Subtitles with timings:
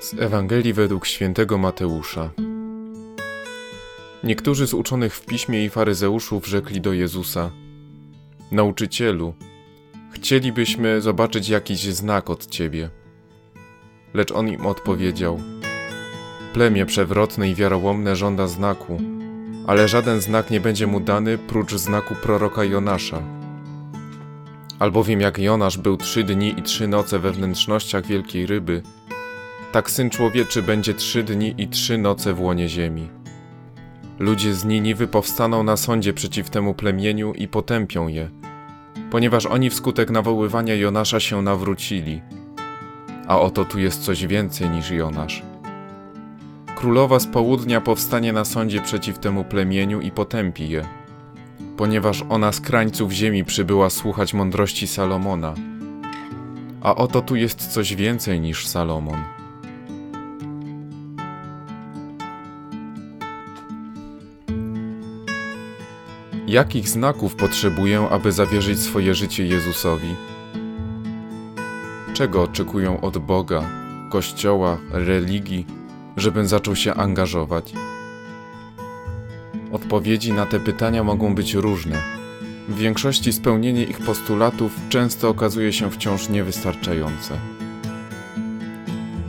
[0.00, 2.30] Z Ewangelii według świętego Mateusza.
[4.24, 7.50] Niektórzy z uczonych w piśmie i faryzeuszów rzekli do Jezusa:
[8.52, 9.34] Nauczycielu,
[10.12, 12.90] chcielibyśmy zobaczyć jakiś znak od ciebie.
[14.14, 15.40] Lecz on im odpowiedział:
[16.52, 19.00] Plemię przewrotne i wiarołomne żąda znaku,
[19.66, 23.22] ale żaden znak nie będzie mu dany prócz znaku proroka Jonasza.
[24.78, 28.82] Albowiem jak Jonasz był trzy dni i trzy noce we wnętrznościach wielkiej ryby,
[29.72, 33.08] tak syn człowieczy będzie trzy dni i trzy noce w łonie ziemi.
[34.18, 38.30] Ludzie z Niniwy powstaną na sądzie przeciw temu plemieniu i potępią je,
[39.10, 42.20] ponieważ oni wskutek nawoływania Jonasza się nawrócili.
[43.26, 45.42] A oto tu jest coś więcej niż Jonasz.
[46.76, 50.84] Królowa z południa powstanie na sądzie przeciw temu plemieniu i potępi je,
[51.76, 55.54] ponieważ ona z krańców ziemi przybyła słuchać mądrości Salomona.
[56.82, 59.39] A oto tu jest coś więcej niż Salomon.
[66.50, 70.14] Jakich znaków potrzebuję, aby zawierzyć swoje życie Jezusowi?
[72.14, 73.62] Czego oczekują od Boga,
[74.10, 75.66] Kościoła, religii,
[76.16, 77.72] żebym zaczął się angażować?
[79.72, 82.02] Odpowiedzi na te pytania mogą być różne.
[82.68, 87.38] W większości spełnienie ich postulatów często okazuje się wciąż niewystarczające.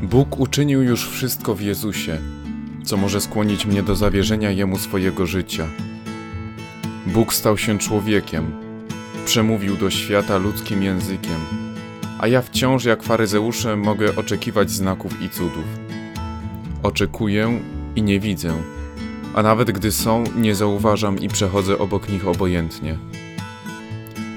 [0.01, 2.17] Bóg uczynił już wszystko w Jezusie,
[2.83, 5.67] co może skłonić mnie do zawierzenia Jemu swojego życia.
[7.05, 8.51] Bóg stał się człowiekiem,
[9.25, 11.39] przemówił do świata ludzkim językiem,
[12.19, 15.65] a ja wciąż jak faryzeusze mogę oczekiwać znaków i cudów.
[16.83, 17.59] Oczekuję
[17.95, 18.53] i nie widzę,
[19.33, 22.97] a nawet gdy są, nie zauważam i przechodzę obok nich obojętnie.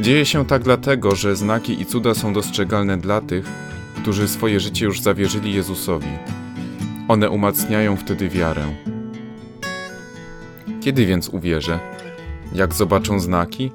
[0.00, 3.46] Dzieje się tak dlatego, że znaki i cuda są dostrzegalne dla tych,
[3.96, 6.08] którzy swoje życie już zawierzyli Jezusowi.
[7.08, 8.64] One umacniają wtedy wiarę.
[10.80, 11.93] Kiedy więc uwierzę?
[12.54, 13.70] Jak zobaczę znaki?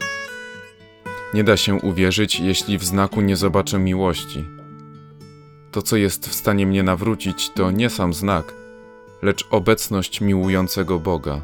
[1.33, 4.45] Nie da się uwierzyć, jeśli w znaku nie zobaczę miłości.
[5.71, 8.53] To, co jest w stanie mnie nawrócić, to nie sam znak,
[9.21, 11.41] lecz obecność miłującego Boga.